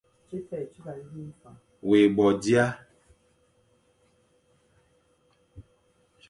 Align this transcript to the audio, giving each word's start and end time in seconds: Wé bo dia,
Wé 1.87 1.99
bo 2.15 2.25
dia, 2.41 2.65